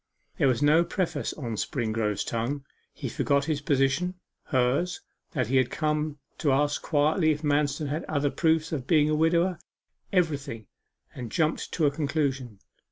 There 0.39 0.47
was 0.47 0.63
no 0.63 0.83
preface 0.83 1.31
on 1.33 1.57
Springrove's 1.57 2.23
tongue; 2.23 2.65
he 2.91 3.07
forgot 3.07 3.45
his 3.45 3.61
position 3.61 4.15
hers 4.45 4.99
that 5.33 5.45
he 5.45 5.57
had 5.57 5.69
come 5.69 6.17
to 6.39 6.51
ask 6.51 6.81
quietly 6.81 7.29
if 7.29 7.43
Manston 7.43 7.85
had 7.87 8.03
other 8.05 8.31
proofs 8.31 8.71
of 8.71 8.87
being 8.87 9.11
a 9.11 9.15
widower 9.15 9.59
everything 10.11 10.65
and 11.13 11.31
jumped 11.31 11.71
to 11.73 11.85
a 11.85 11.91
conclusion. 11.91 12.57